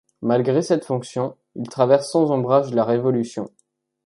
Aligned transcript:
Malgré 0.23 0.63
cette 0.63 0.83
fonction, 0.83 1.35
il 1.55 1.69
traverse 1.69 2.09
sans 2.11 2.31
ombrage 2.31 2.73
la 2.73 2.83
Révolution. 2.83 3.51